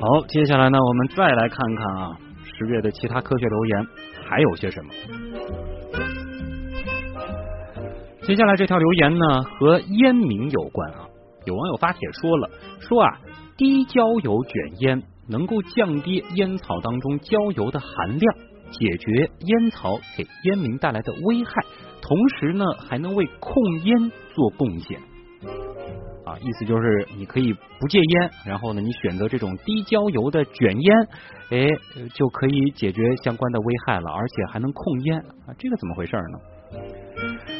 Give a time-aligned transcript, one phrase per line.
[0.00, 3.86] 好，接下来呢，我们再来看看啊，十月的其他科学留言
[4.28, 4.92] 还有些什么。
[8.22, 11.08] 接下来这条留言呢，和烟民有关啊。
[11.46, 13.18] 有网友发帖说了，说啊，
[13.56, 18.34] 低焦油卷烟能够降低烟草当中焦油的含量，
[18.78, 21.52] 解决烟草给烟民带来的危害，
[22.02, 25.00] 同时呢，还能为控烟做贡献。
[26.24, 31.08] 啊，意思就是你可以不戒烟，然后呢，你选择这种低焦油的卷烟，
[31.50, 31.68] 哎，
[32.14, 36.38] 就可以解决相关的危害了，而且还能控烟啊，这个怎么回事呢？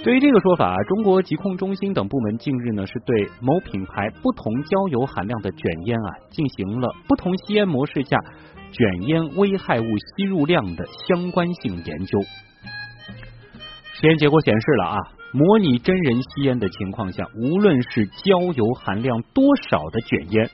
[0.04, 8.18] 对于这个说法，中国疾控中心等部门近日呢，是对某品牌不同焦油含量的卷烟啊，进行了不同吸烟模式下
[8.70, 12.20] 卷烟危害物吸入量的相关性研究。
[13.94, 14.98] 实验结果显示了啊，
[15.32, 20.50] 模拟真人吸烟的情况下，无论是焦油含量多少的卷烟。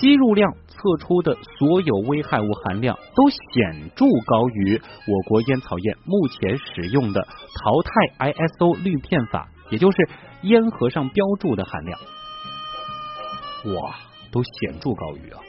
[0.00, 9.96] 吸入量测出的所有危害物含量都显著高于我国烟草业目前使用的淘汰 ISO 滤片法，也就是
[10.42, 11.98] 烟盒上标注的含量。
[13.74, 13.96] 哇，
[14.30, 15.40] 都显著高于啊！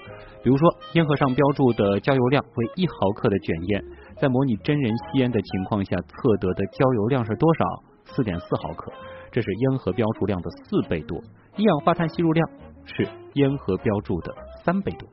[0.43, 3.83] 比如说，烟盒上标注的焦油量为一毫克的卷烟，
[4.21, 7.65] 在模拟真人吸烟的情况下测得的焦油量是多少？
[8.05, 8.91] 四点四毫克，
[9.31, 11.21] 这是烟盒标注量的四倍多。
[11.57, 12.49] 一氧化碳吸入量。
[12.87, 15.07] 是烟盒标注的三倍多。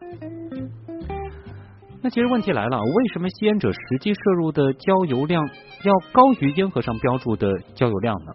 [2.03, 5.43] 那其实问题来了，为什么吸烟者实际摄入的焦油量
[5.85, 8.33] 要高于烟盒上标注的焦油量呢？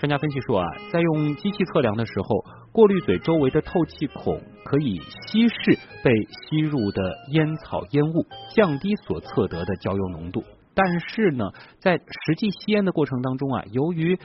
[0.00, 10.42] 专家分析说啊，在用机器测量的时候，过滤嘴周围的透气孔可以稀释被吸入的烟草烟雾，降低所测得的焦油浓度。
[10.74, 14.18] 但是呢，在实际吸烟的过程当中啊，由于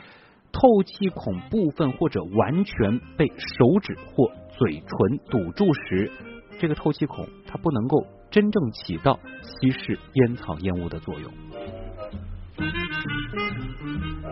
[0.60, 6.12] 透气孔部分或者完全被手指或嘴唇堵住时，
[6.60, 11.32] 这个透气孔它不能够真正起到稀释烟草烟雾的作用。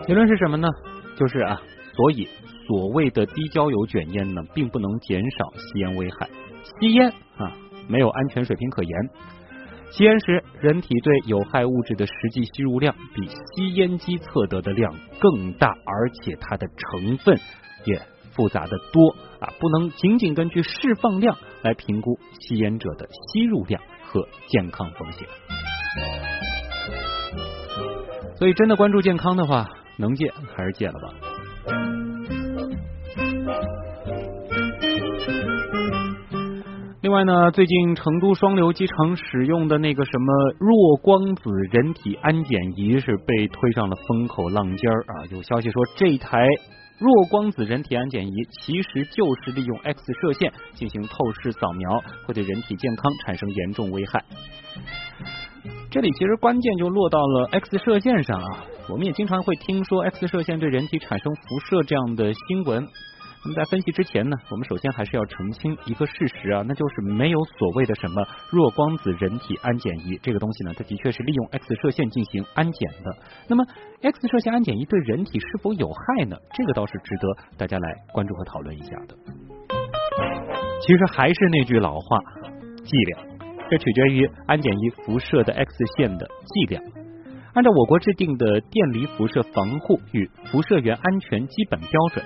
[0.04, 0.68] 结论是什么呢？
[1.16, 1.62] 就是啊，
[1.94, 2.28] 所以
[2.66, 6.28] 所谓的低焦油卷烟呢，并不能减少吸烟危害，
[6.80, 7.52] 吸烟啊
[7.86, 8.90] 没有安全水平可言。
[9.90, 17.38] 吸烟时，人体对有害物质的实际吸入量比吸烟机测得的量更大，而且它的成分
[17.86, 18.02] 也
[18.32, 19.52] 复杂的多啊！
[19.58, 25.26] 不能仅仅根据释放量来评估吸烟者的吸入量和健康风险。
[28.38, 32.05] 所以，真的关注健康的话，能戒还是戒了吧。
[37.06, 40.26] 另外呢，最近成都双流机场使用的那个什么
[40.58, 45.22] 弱光子人体安检仪是被推上了风口浪尖儿啊！
[45.30, 46.44] 有消息说，这台
[46.98, 54.24] 弱光子人体安检仪其实就是利用 X 射线进行透视扫描，会对人体健康产生严重危害。
[55.88, 58.64] 这里其实关键就落到了 X 射线上啊！
[58.90, 62.84] 我们也经常会听说 X 射线对人体产生辐射这样的新闻。
[63.46, 73.16] 那么在分析之前呢，我们首先还是要澄清一个事实啊，那就是没有所谓的什么弱光子人体安检仪这个东西呢，它的确是利用 X 射线进行安检的。
[73.46, 73.64] 那么
[74.02, 76.36] X 射线安检仪对人体是否有害呢？
[76.54, 79.14] 这个倒是值得大家来关注和讨论一下的。
[80.80, 82.18] 其实还是那句老话，
[82.82, 83.20] 剂量，
[83.70, 86.82] 这取决于安检仪辐射的 X 线的剂量。
[87.54, 92.24] 按照我国制定的电离辐射防护与辐射源安全基本标准。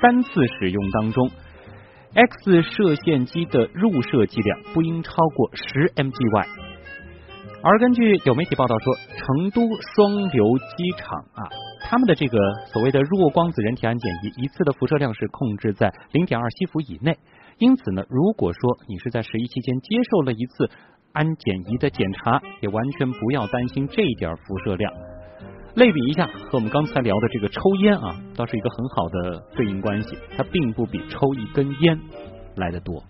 [0.00, 1.30] 三次使用当中
[2.14, 6.48] ，X 射线机的入射剂量不应超过十 mgy。
[7.62, 9.60] 而根据有媒体报道说，成都
[9.94, 11.44] 双流机场啊，
[11.82, 12.38] 他们的这个
[12.72, 17.18] 所谓的弱光子人体安检仪一次的辐射量是控制在零点二西弗以内。
[17.58, 20.70] 因此呢，如果说你是在十一期间接受了一次
[21.12, 24.90] 安检仪的检查，也完全不要担心这一点辐射量。
[25.74, 30.16] 类比一下，和我们刚才聊的这个抽烟啊，倒是一个很好的对应关系。
[30.36, 31.98] 它并不比抽一根烟
[32.56, 33.02] 来的多。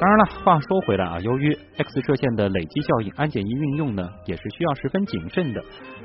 [0.00, 5.62] 当然了，话说回来啊，由于 X 射线的累积效应，安检仪运用呢也是需要十分谨慎的。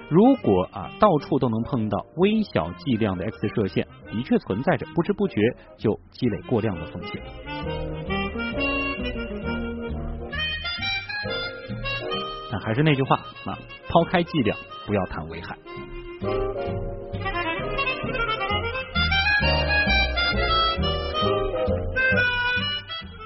[0.10, 5.36] 如果啊到处都能碰到微小剂量的 X 射线，的确存在着不知不觉
[5.78, 7.22] 就积累过量的风险。
[12.64, 13.16] 还是那句话
[13.46, 13.58] 啊，
[13.88, 15.58] 抛开剂量，不要谈危害。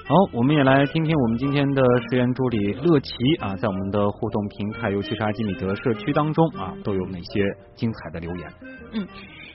[0.06, 7.44] 好，我们也来听听我们今天的实验助理乐奇啊，在我们的互动平台，尤其是阿基米德社区当中啊，都有哪些
[7.76, 8.52] 精彩的留言？
[8.92, 9.06] 嗯。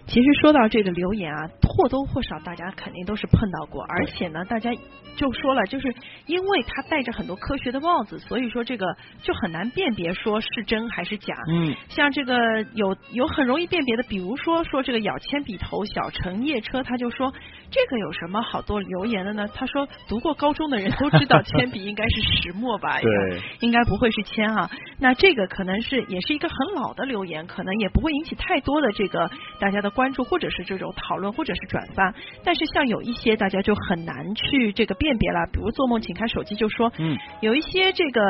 [0.08, 4.72] 其实说到这个留言啊，或多或少大家肯定都是碰到过，而且呢，大家
[5.16, 5.94] 就说了，就是
[6.28, 8.86] 因为他戴着很多科学的帽子，所以说这个
[9.24, 11.34] 就很难辨别说是真还是假。
[11.50, 12.38] 嗯，像这个
[12.76, 17.34] 有有很容易辨别的，比如说说这个咬铅笔头小陈夜车，他就说
[17.72, 19.48] 这个有什么好多留言的呢？
[19.56, 23.00] 他说读过高中的人都知道铅笔应该是石墨吧？
[23.00, 24.70] 对，应该不会是铅啊。
[25.00, 29.95] 那这个可能是也是一个很老的留言，可能也不会引起太多的这个大家的。
[29.96, 32.14] 关注或者是这种讨论或者是转发，
[32.44, 38.22] 但是像有一些大家就很难去这个辨别了，比如做梦请看手机就说，嗯，有一些这个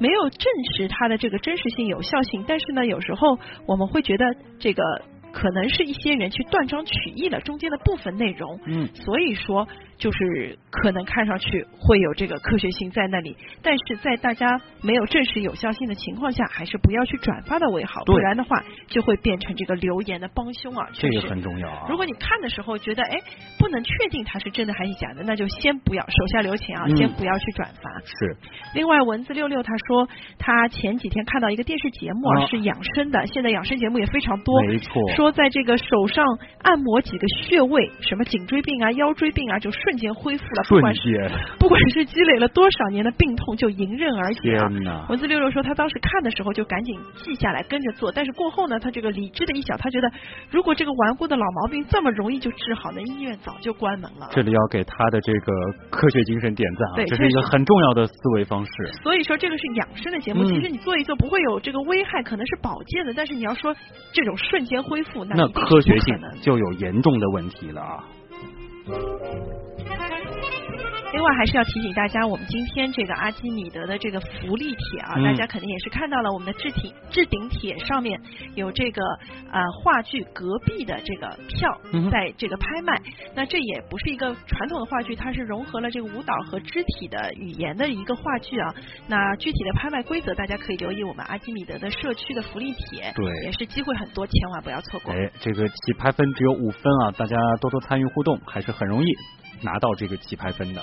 [0.00, 4.82] 没有证实它的这个真实性有效性，但是呢，有时候我们会觉得这个
[5.32, 9.66] 可能是一些人去断章取义了中间的部分内容，嗯，所以说。
[9.98, 20.88] 就是可能看上去会有这个科学性在那里，但是在大家没有证实有效性的情况下，还是不要去转发的为好，不然的话就会变成这个留言的帮凶啊。
[20.92, 21.86] 这个很重要啊。
[21.88, 23.16] 如果你看的时候觉得哎
[23.60, 27.88] 不能确定它是真的还是假的，那就先不要手下留情啊，先不要去转发。
[28.00, 28.36] 是。
[28.74, 30.08] 另外文字六六他说
[30.42, 34.60] 他前几天看到一个电视节目啊，是养生的，现在养生节目也非常多。
[34.66, 34.92] 没错。
[35.16, 36.22] 说在这个手上
[36.60, 39.96] 按摩几个穴位，什么颈椎病啊、腰椎病啊，就瞬。
[40.02, 41.30] 间恢复了，不管是
[41.60, 45.06] 不管是积累了多少年的病痛，就迎刃而解啊！
[45.08, 48.10] 文字六六说，他当时看的时候就赶紧记下来，跟着做。
[48.10, 50.10] 但是过后呢，他这个理智的一想，他觉得
[50.50, 54.28] 如果这个顽固的老毛病这么容易就治好，那医院早就关门了。
[54.32, 55.52] 这里要给他的这个
[55.88, 56.96] 科学精神点赞啊！
[56.96, 58.72] 对，这是一个很重要的思维方式。
[59.04, 63.12] 所以说，这个是养生的节目，其实你做一做不会有这个危害，可能是保健的。
[63.14, 63.74] 但是你要说
[64.12, 68.04] 这种瞬间恢复，那科学性就有严重的问题了啊！
[71.12, 78.18] 另外还是要提醒大家，我们今天这个阿基米德的这个福利帖啊，大家肯定也是看到了，我们的置顶置顶帖上面
[78.54, 79.02] 有这个
[79.52, 81.78] 呃话剧隔壁的这个票
[82.10, 82.98] 在这个拍卖。
[83.34, 88.74] 那这也不是一个传统的话剧，它是融合了这个舞蹈和肢体的语言的一个话剧啊。
[89.06, 95.12] 那具体的拍卖规则，大家可以留意我们阿基米德的社区的福利帖，对，也是机会很多，千万不要错过。
[95.12, 99.06] 哎，这个起拍分只有五分啊，大家多多参与互动，还是很容易。
[99.62, 100.82] 拿到这个起拍分的。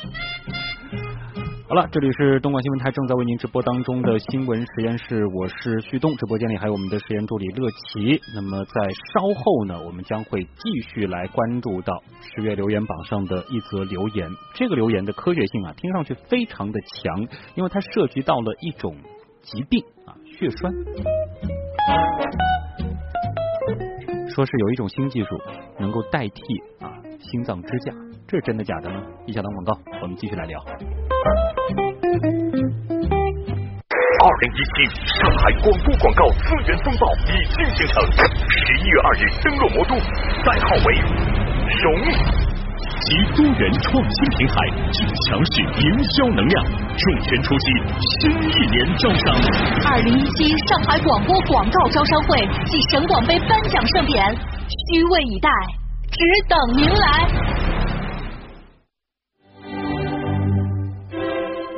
[1.67, 8.19] 好了，这里是东莞新闻台正在为您直播当中的新闻实验室，我是旭东，直播间里还有我们的实验助理乐奇。
[8.33, 14.27] 那么在稍后呢，我们将会继续来关注到十月留言榜上的一则留言。
[14.55, 17.21] 这个留言的科学性啊，听上去非常的强，
[17.53, 18.95] 因为它涉及到了一种
[19.43, 20.73] 疾病啊，血栓。
[24.27, 25.39] 说是有一种新技术
[25.79, 26.41] 能够代替
[26.79, 28.08] 啊心脏支架。
[28.29, 29.01] 这是真的假的呢？
[29.25, 29.73] 一小段广告，
[30.03, 30.61] 我们继续来聊。
[34.21, 34.85] 二零一七
[35.17, 39.97] 上海广播广告资源风暴已经形成，十一月二日登陆魔都，
[40.45, 40.93] 代号为
[41.81, 41.89] 荣，
[43.01, 44.61] 集多元创新平台
[44.93, 47.65] 至强势营销能量，重拳出击
[47.97, 49.33] 新一年招商。
[49.89, 54.21] 二零一七上海广播广告招商会暨省广杯颁奖盛典，
[54.69, 55.49] 虚位以待，
[56.11, 57.48] 只等您来。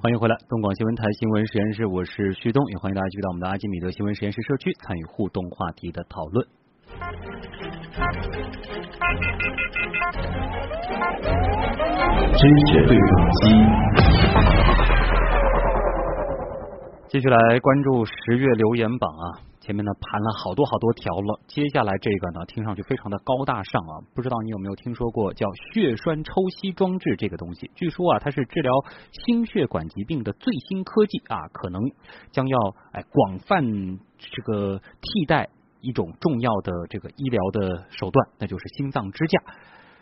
[0.00, 6.46] 欢迎回来，东广新闻台新闻实验室，我是旭东，也欢迎大家继续到我们的阿基米德新闻实验室社区参与互动话题的讨论。
[12.32, 13.50] 知识对撞机，
[17.08, 19.47] 继续来关注十月留言榜啊。
[19.60, 27.70] 前面呢盘了好多好多条了，接下来这个呢听上去非常的高大上啊，不知道你有没有听说过叫血栓抽吸装置这个东西？
[27.74, 28.72] 据说啊它是治疗
[29.10, 31.82] 心血管疾病的最新科技啊，可能
[32.30, 32.58] 将要
[32.92, 33.62] 哎广泛
[34.18, 35.48] 这个替代
[35.80, 39.38] 一种重要的这个医疗的手段，那就是心脏支架。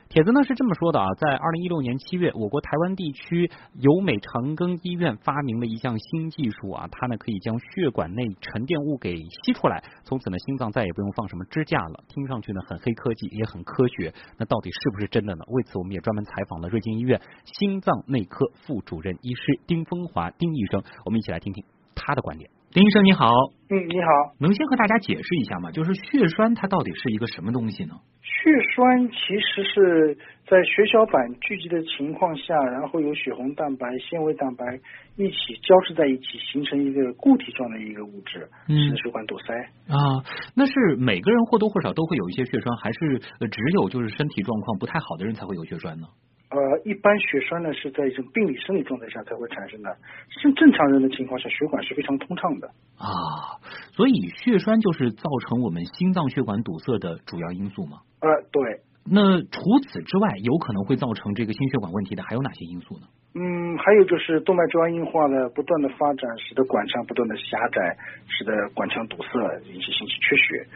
[0.08, 12.04] 帖子呢是这么说的啊，在二零一六年七月，我国台湾地区由美长庚医院发明了一项新技术啊，它呢可以将血管内沉淀物给吸出来，从此呢心脏再也不用放什么支架了。
[12.08, 14.14] 听上去呢很黑科技，也很科学。
[14.38, 15.44] 那到底是不是真的呢？
[15.48, 21.64] 为此我们也专门采访了瑞金医院心脏内科副主任医师丁峰华丁医生，我们一起来听听
[21.96, 22.48] 他的观点。
[22.76, 23.32] 林医生你好，
[23.70, 25.70] 嗯，你好，能先和大家解释一下吗？
[25.70, 27.94] 就是血栓它到底是一个什么东西呢？
[28.20, 30.14] 血栓其实是
[30.46, 34.78] 在血小板聚集的情况下，然后有血红蛋白、纤维蛋白
[35.16, 39.54] 一起交织在一起，形成一个固体状的一个物质，使血管堵塞。
[39.88, 40.20] 啊，
[40.54, 43.18] 那是每个人或多或少都会有一些血栓，还是
[43.48, 46.08] 只有就是身体状况不太好的人才会有血栓呢？
[46.48, 49.96] 呃，一般血栓呢是在一种病理生理状态下才会产生的，
[50.42, 53.58] 正正常人的情况下，血管是非常通畅的啊。
[53.92, 54.12] 所以
[54.44, 57.98] 血栓就是造成我们心脏血管堵塞的主要因素吗？
[58.20, 58.80] 呃，对。
[59.08, 63.06] 那除此之外，有可能会造成这个心血管问题的还有哪些因素呢？
[63.34, 67.96] 嗯，还有就是动脉粥样硬化呢不断的发展，使得管腔不断的狭窄，
[68.28, 70.66] 使得管腔堵塞，引起心肌缺血，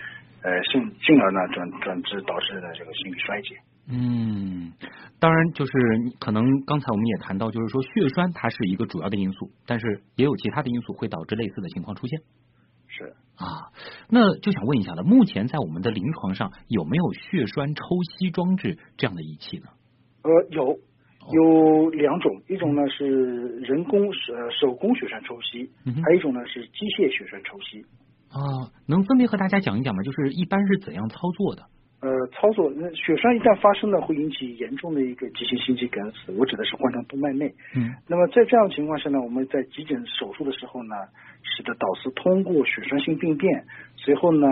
[0.43, 3.57] 呃，进进而呢转转至导致的这个心力衰竭。
[3.93, 4.73] 嗯，
[5.19, 5.73] 当然，就是
[6.21, 12.21] 可能刚才我们也谈到，就是说血栓它是一个主要的因素，但是也有其他的因素会导致类似的情况出现。
[12.87, 13.73] 是啊，
[14.09, 17.83] 那就想问一下了，目前在我们的临床上有没有血栓抽
[18.19, 19.67] 吸装置这样的仪器呢？
[20.23, 20.79] 呃，有，
[21.33, 23.07] 有两种，一种呢是
[23.61, 27.85] 人工呃手工血栓抽吸，还有一种呢是机械血栓抽吸。
[28.31, 30.03] 啊，能分别和大家讲一讲吗？
[30.03, 31.65] 就是一般是怎样操作的？
[32.01, 37.53] 呃，操作那血栓一旦发生呢，会引起严重的一个急性心肌梗死，我指的是冠状动脉内。
[37.77, 37.93] 嗯。
[38.09, 40.95] 那么在这样的情况下呢，我们在急诊手术的时候呢，
[41.43, 43.65] 使得导丝通过血栓性病变，
[43.97, 44.49] 随后呢，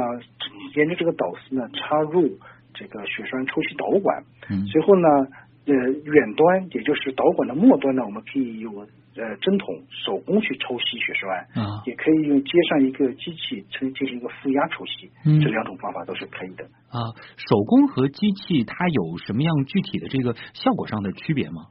[0.76, 2.38] 沿着这个导丝呢插入
[2.74, 4.22] 这个血栓抽吸导管。
[4.50, 4.66] 嗯。
[4.66, 5.08] 随后呢，
[5.68, 9.66] 呃，远端也就是导管的末端呢，我们可以用呃针筒
[10.04, 11.62] 手工去抽吸血栓。
[11.62, 11.84] 啊。
[11.84, 15.10] 也可以用接上一个机器，进进行一个负压抽吸。
[15.26, 15.40] 嗯。
[15.40, 16.64] 这两种方法都是可以的。
[16.64, 21.68] 啊，手工和机器它有什么样具体的这个效果上的区别吗？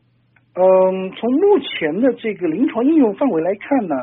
[0.53, 3.95] 嗯，从目前的这个临床应用范围来看呢，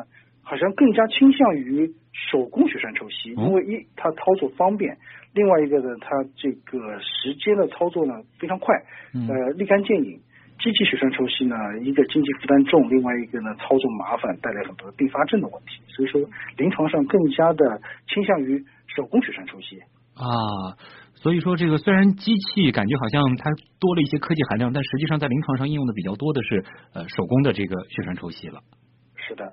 [0.45, 4.97] 好像更加倾向于手工血栓抽吸，因为一它操作方便，
[5.33, 8.75] 另外一个呢，它这个时间的操作呢非常快，
[9.29, 10.21] 呃，立竿见影。
[10.57, 16.21] 机器血栓抽吸呢，一个经济负担重，另外一个呢操作麻烦，带来很多并发症的问题，所以说
[16.57, 19.81] 临床上更加的倾向于手工血栓抽吸。
[20.15, 20.79] 啊，
[21.17, 28.61] 所以说这个虽然机器感觉好像它多了一些科技含量，但实际上在临床上应用的比较多的是呃手工的这个血栓抽吸了。
[29.27, 29.45] 是的，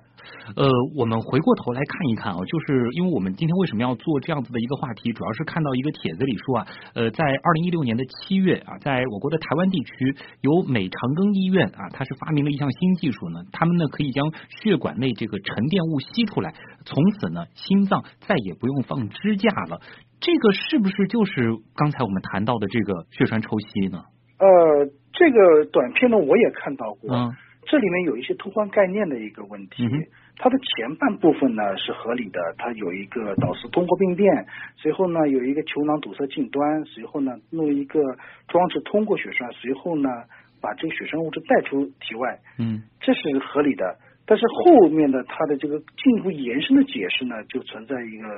[0.54, 16.52] 呃，我们回过头来看一看啊，就是因为我们今天为什么要做这样子的一个话题，主要是看到一个帖子里说啊，呃，在二零一六年的七月啊，在我国的台湾地区，由美长庚医院啊，它是发明了一项新技术呢，他们呢可以将血管内这个沉淀物吸出来，
[16.84, 19.80] 从此呢心脏再也不用放支架了。
[20.20, 24.04] 这个是不是就是刚才我们谈到的这个血栓抽吸呢？
[24.38, 24.46] 呃，
[25.12, 27.16] 这个短片呢我也看到过。
[27.16, 27.32] 嗯。
[27.64, 29.88] 这里面有一些偷换概念的一个问题，
[30.36, 38.00] 它的前半部分呢是合理的，它有一个导丝通过病变，随后呢有一个球囊堵塞近端，随后呢弄一个
[38.48, 40.08] 装置通过血栓，随后呢
[40.60, 43.96] 把这个血栓物质带出体外，嗯，这是合理的。
[44.26, 48.28] 但是后面的它的这个进一步延伸的解释呢，就存在一个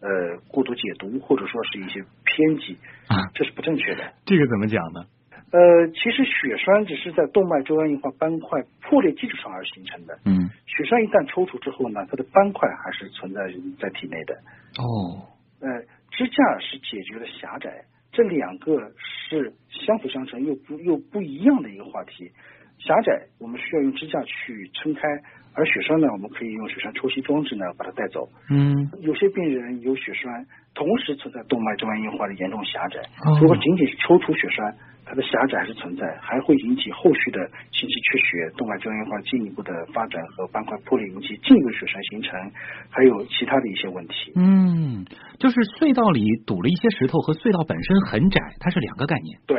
[0.00, 2.76] 呃过度解读或者说是一些偏激
[3.08, 4.12] 啊，这是不正确的。
[4.24, 5.04] 这个怎么讲呢？
[5.52, 10.18] 呃，其实血栓只是在动脉粥样硬化斑块破裂基础上而形成的。
[10.24, 14.32] 嗯，血栓一旦抽出之后呢，它的斑块还是存在在体内的。
[14.80, 15.28] 哦，
[15.60, 15.68] 呃，
[16.10, 22.32] 支架是解决了狭窄，这两个是相辅相成又不又不一样的一个话题。
[22.78, 25.02] 狭窄我们需要用支架去撑开，
[25.52, 28.26] 而血栓呢，我们可以用血栓抽吸装置呢把它带走。
[28.48, 33.00] 嗯，有些病人有血栓，同时存在动脉粥样硬化的严重狭窄。
[33.28, 34.74] 哦，如果仅仅是抽出血栓。
[35.04, 37.38] 它的狭窄还是存在，还会引起后续的
[37.72, 42.38] 心肌缺血、动脉粥样硬化进一步的发展和斑块破裂，引起进一步血栓形成，
[42.90, 44.32] 还有其他的一些问题。
[44.36, 45.04] 嗯，
[45.38, 49.38] 就是隧道里堵了一些石头和隧道本身很窄，它是两个概念。
[49.46, 49.58] 对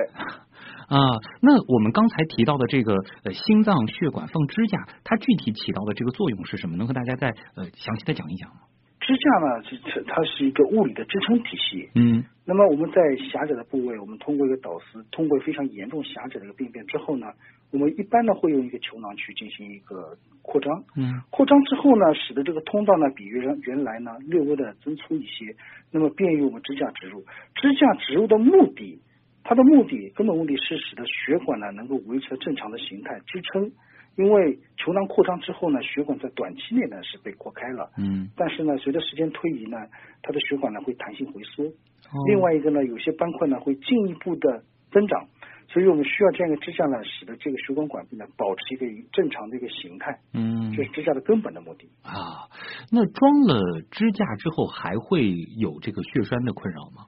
[0.88, 0.98] 啊，
[1.42, 6.78] 那我们刚才提到的这个呃心脏血管放支架，它具体起到的这个作用是什么？
[6.78, 8.58] 能和大家再呃详细的讲一讲吗？
[9.06, 11.90] 支架呢，是它是一个物理的支撑体系。
[11.94, 12.24] 嗯。
[12.46, 17.28] 那么我们在狭窄的部位，我们通过一个导丝，通过非常严重狭窄的一个病变之后呢，
[17.72, 20.84] 我们一般呢会用一个球囊去进行一个扩张。
[20.96, 21.22] 嗯。
[21.30, 25.56] 扩张之后呢，使得这个通道呢比原原来呢略微的增粗一些，
[25.92, 27.24] 那么便于我们支架植入。
[27.56, 29.02] 支架植入的目的，
[29.44, 33.72] 它的目的根本目的是使得血管呢能够维持正常的形态支撑。
[34.16, 39.78] 因为球囊扩张之后呢，血管在短期内呢是被扩开了，嗯，但是呢，随着时间推移呢，
[40.22, 41.66] 它的血管呢会弹性回缩。
[41.66, 42.16] 哦。
[42.28, 45.28] 另外一个呢，有些斑块呢会进一步的增长，
[45.68, 51.90] 所以我们需要这样一个支架呢，使得这个血管管壁呢保持一个正常的一个形态，嗯这是支架的根本的目的。
[52.04, 52.46] 啊，
[52.92, 57.08] 那装了支架之后还会有这个血栓的困扰吗？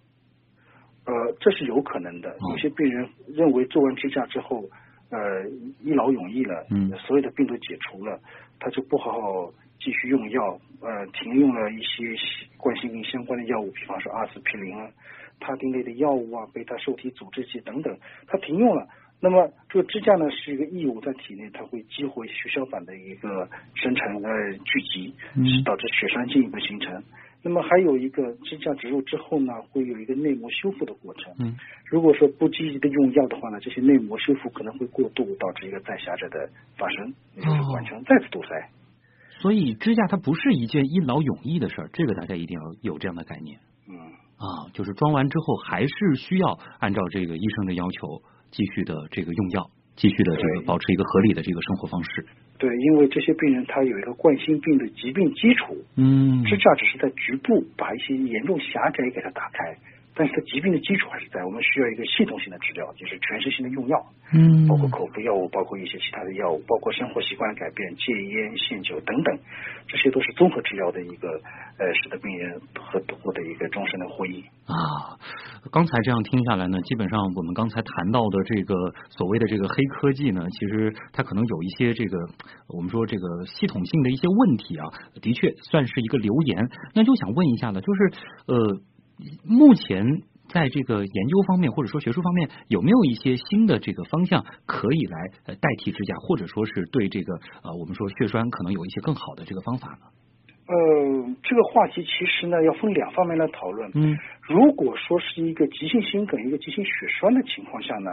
[1.06, 2.32] 呃，这是有可能的。
[2.32, 4.64] 哦有些病人认为做完支架之后，
[5.10, 5.48] 呃，
[5.82, 8.20] 一劳永逸了，嗯所有的病都解除了，
[8.60, 12.16] 他就不好好继续用药，呃，停用了一些
[12.58, 14.90] 冠心病相关的药物，比方说阿司匹林啊、
[15.40, 17.98] 他汀类的药物啊、贝塔受体阻滞剂等等，
[18.28, 18.88] 他停用了。
[19.22, 25.16] 那么这个支架呢是一个异物在体内，它会激活血小板的一个生成呃聚集，
[25.64, 27.02] 导致血栓进一步形成。
[27.48, 31.32] 那么还有一个支架植入之后呢，会有一个内膜修复的过程。
[31.38, 38.50] 嗯，如果说不积极的用药的话呢，这些内膜修复可能会过度，导致一个再狭窄的发生，也就是管腔再次堵塞。
[39.42, 43.60] 所以支架它不是一件一劳永逸的事儿，这个大家一定要有这样的概念。
[43.88, 52.26] 嗯，啊，就是装完之后还是需要按照这个医生的要求继续的这个用药，继续的这个对保持一个合理的这个生活方式。
[52.58, 59.76] 对，因为这些病人他有一个冠心病的疾病基础，嗯支架只是在局部把一些严重狭窄给它打开，
[60.16, 61.44] 但是它疾病的基础还是在。
[61.44, 64.00] 我们需要一个系统性的治疗，就是全身性的用药，
[64.34, 69.38] 嗯包括口服药物，包括一些其他的药物，包括生活习惯改变、戒烟、限酒等等，
[69.88, 71.42] 这些都是综合治疗的一个
[71.78, 74.44] 呃，使得病人和获得一个终身的获益。
[74.66, 75.20] 啊，
[75.72, 82.18] 刚才这样听下来呢，基本上我们刚才谈到的这个所谓的这个黑科技呢，其实它可能有一些这个
[82.70, 84.88] 我们说这个系统性的一些问题啊，
[85.22, 86.70] 的确算是一个流言。
[86.94, 88.14] 那就想问一下呢，就是
[88.48, 88.80] 呃，
[89.44, 100.08] 目前在这个研究方面或者说学术方面，有没有一些新的这个方向可以来代替支架，或者说是对这个呃我们说血栓可能有一些更好的这个方法呢？
[100.68, 103.92] 呃，这个话题其实呢要分两方面来讨论。
[103.94, 108.12] 嗯如果说是一个急性心梗、一个急性血栓的情况下呢，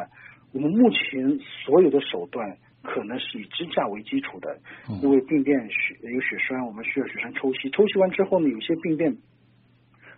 [0.52, 9.16] 我们目前所有的手段可能是以支架为基础的，嗯因为病变血有血栓，我们需要血栓抽吸，抽吸完之后呢，有些病变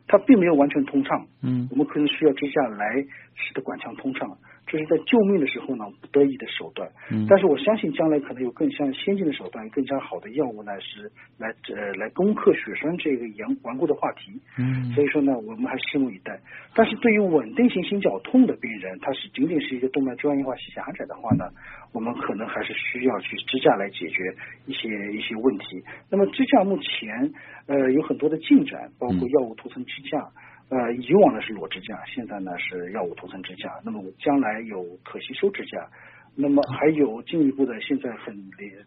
[0.07, 3.03] 它并没有完全通畅，嗯我们可能需要支架来
[3.35, 6.89] 使得管腔通畅，这是在救命的时候呢不得已的手段。
[7.11, 14.33] 嗯但是我相信将来可能有更像先进的手段，更加好的药物呢是来呃来攻克血栓这个严顽固的话题。
[14.59, 16.41] 嗯所以说呢，我们还拭目以待。
[16.75, 21.45] 但是对于稳定性心绞痛的病人，他是仅仅是一个动脉专业化狭窄的话呢，
[21.93, 24.35] 我们可能还是需要去支架来解决
[24.67, 25.83] 一些一些问题。
[26.11, 27.33] 那么支架目前
[27.67, 30.31] 呃有很多的进展，包括嗯药物涂层支架。
[30.71, 33.71] 呃，以往呢是裸支架，现在呢是药物涂层支架。
[33.85, 35.89] 那么将来有可吸收支架，
[36.35, 38.35] 那么还有进一步的，现在很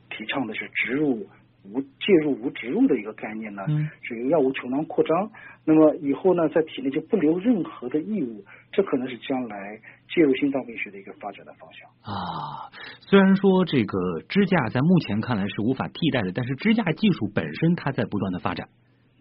[0.10, 1.28] 提倡的是植入
[1.64, 5.32] 无介入无植入的一个概念呢，嗯是由药物球囊扩张。
[5.66, 11.90] 那么以后呢，在体内就不留任何的异物，这可能是将来介入心脏病学的一个发展的方向。
[12.02, 18.70] 啊，虽然说这个支架在目前看来是无法替代的，但是支架技术本身它在不断的发展。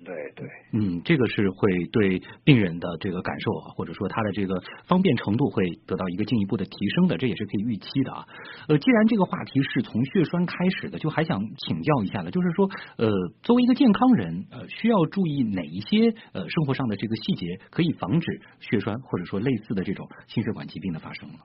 [0.06, 8.24] 对对，嗯，这个是会对病人的这个感受啊，或者说他的这个方便程度会得到一个进一步的提升的，这也是可以预期的啊。
[8.68, 13.10] 呃，既然这个话题是从血栓开始的，就还想请教一下了，就是说，呃，
[13.42, 21.38] 作为一个健康人，呃，需要注意哪一些呃生活上的这个细节，可以防止血栓或者说类似的这种心血管疾病的发生呢？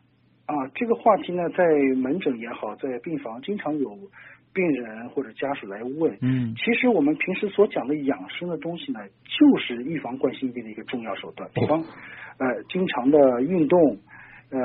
[0.45, 3.97] 啊，这个话题呢，在门诊也好，在病房经常有
[4.53, 6.17] 病人或者家属来问。
[6.21, 11.49] 嗯其实我们平时所讲的养生的东西呢，就是预防冠心病的一个重要手段。
[11.53, 11.83] 比方，
[12.37, 13.97] 呃，经常的运动，
[14.51, 14.59] 呃，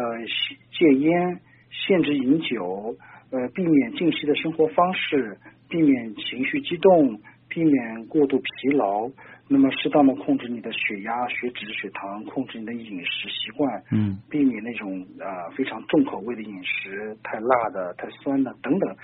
[0.72, 2.96] 戒烟，限制饮酒，
[3.30, 9.10] 呃，避免静息的生活方式，避免情绪激动，避免过度疲劳。
[9.48, 18.96] 那么，适当的控制你的血压、血脂、血糖，控制你的饮食习惯，嗯避免那种呃、非常重口味的饮食，太辣的、太酸的等等。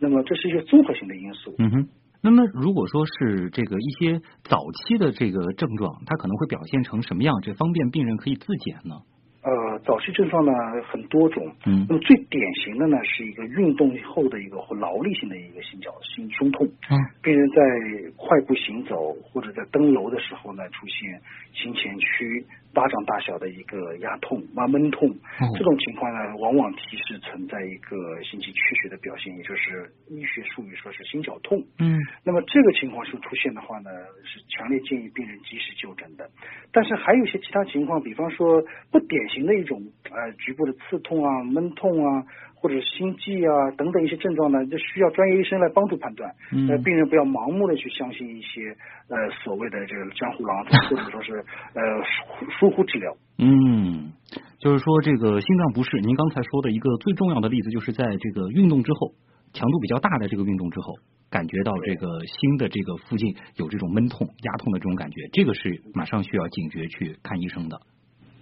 [0.00, 1.54] 那么这是一个综合性的因素。
[1.58, 1.88] 嗯哼。
[2.22, 7.40] 那么，如果说是这个一些早期的这个症状，它可能会表现成什么样？
[7.40, 8.96] 这方便病人可以自检呢？
[9.42, 10.52] 呃，早期症状呢
[10.90, 17.62] 很多种，嗯那么最典型的呢是一个运动后的一个或劳力性的一个心绞心胸痛，嗯病人在
[18.16, 21.20] 快步行走或者在登楼的时候呢，出现
[21.52, 31.58] 心前区巴掌大小的一个压痛啊闷痛，哦这种情况呢，往往提示存在一个心肌缺血的表现，也就是医学术语说是心绞痛。
[31.78, 33.90] 嗯那么这个情况是出现的话呢，
[34.24, 36.28] 是强烈建议病人及时就诊的。
[36.72, 46.34] 但是还有一些其他情况，比方说不典型的一种呃局部的刺痛啊、闷痛啊，或者是心悸啊等等一些症状呢，就需要专业医生来帮助判断。
[46.52, 48.76] 嗯呃，病人不要盲目的去相信一些
[49.08, 51.34] 呃所谓的这个江湖郎中， 或者说是
[51.74, 53.16] 呃疏疏忽治疗。
[53.38, 54.12] 嗯，
[54.58, 59.12] 就是说这个心脏不适，您刚才说的一个最重要的例子，就是在这个运动之后，
[59.52, 60.94] 强度比较大的这个运动之后，
[61.30, 67.80] 感觉到这个心的这个附近有这种闷痛、压痛的这种感觉，这个是马上需要警觉去看医生的。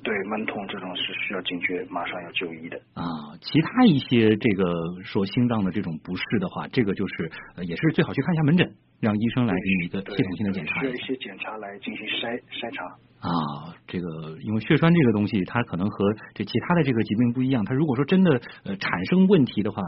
[0.09, 3.05] 对闷痛这种是需要警觉，马上要就医的啊。
[3.42, 4.64] 其他一些这个
[5.05, 7.31] 说心脏的这种不适的话，这个就是
[7.66, 12.87] 也是最好去看一下门诊，让医生来给你一个系统性的检查，需要一些检查来进行筛筛查
[13.29, 13.77] 啊。
[13.87, 19.83] 这个因为血栓这个东西，它可能和这其他的这个疾病不一样，它如果说真的呃产生问题的话，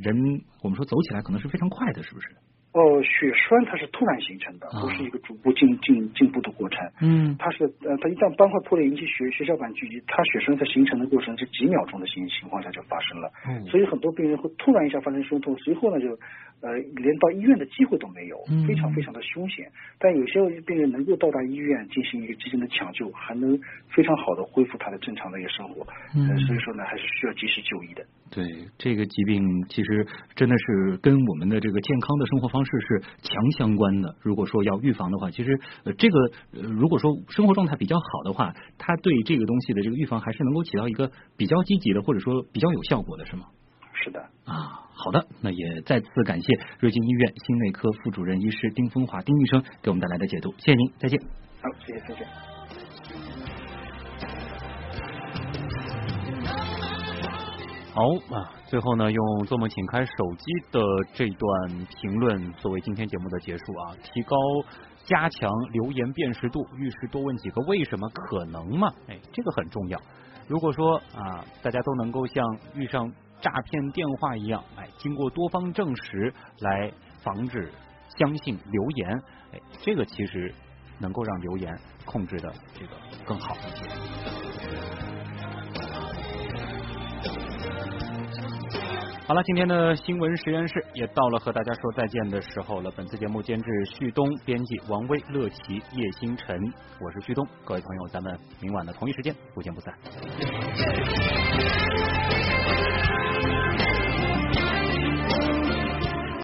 [0.00, 0.14] 人
[0.62, 2.28] 我们说走起来可能是非常快的，是不是？
[2.76, 6.78] 哦，血栓它是突然形成的，不是一个逐步进进进步的过程。
[7.00, 13.32] 嗯，它是呃，它一旦斑块破裂引起血血小板聚集，它血栓在形成的过程是几秒钟的情情况下就发生了。
[13.48, 16.18] 嗯，所以很多病人会突然一下发生胸痛，随后呢就
[16.60, 19.70] 呃连到医院的机会都没有，非常非常的凶险。
[19.98, 25.86] 但有些病人能够到达医院进行一个急诊的抢救，还能非常好的恢复他的正常的一个生活。
[26.14, 28.04] 嗯，所以说呢，还是需要及时就医的。
[28.30, 28.44] 对，
[28.76, 34.16] 这个疾病其实真的是跟我们的这个健康的生活方式是强相关的。
[34.20, 36.18] 如果说要预防的话，其实呃这个
[36.52, 43.46] 呃如果说生活状态比较好的话，它对这个东西的这个预防还是能够起到一个比较积极的，或者说比较有效果的，是吗？
[44.06, 44.20] 是的。
[44.44, 46.46] 啊，好的，那也再次感谢
[46.78, 51.20] 瑞金医院心内科副主任医师丁风华丁医生给我们带来的解读，谢谢您，再见。
[51.60, 52.28] 好，谢谢，再见。
[57.92, 60.80] 好啊，最后呢，用做梦请开手机的
[61.12, 63.96] 这段评论作为今天节目的结束啊。
[64.04, 64.36] 提高、
[65.02, 68.88] 加强留言辨识度，遇事多问几个为什么，可能吗？
[69.08, 70.00] 哎，这个很重要。
[70.46, 72.44] 如果说啊，大家都能够像
[72.76, 73.10] 遇上
[73.46, 76.90] 诈骗电话一样，哎，经过多方证实来
[77.22, 77.70] 防止
[78.18, 79.08] 相信留言，
[79.52, 80.52] 哎，这个其实
[80.98, 81.72] 能够让留言
[82.04, 83.84] 控制的这个更好一些。
[89.28, 92.90] 好了，今天的新闻实验室也到了和大家说再见的时候了。
[92.96, 96.60] 本次节目监制旭东，编辑王威、乐琪、叶星辰，
[97.00, 97.46] 我是旭东。
[97.64, 99.94] 各位朋友，咱们明晚的同一时间不见不散。